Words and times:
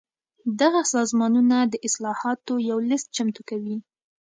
دغه 0.61 0.81
سازمانونه 0.93 1.57
د 1.71 1.73
اصلاحاتو 1.87 2.53
یو 2.69 2.77
لېست 2.89 3.07
چمتو 3.15 3.41
کوي. 3.49 3.77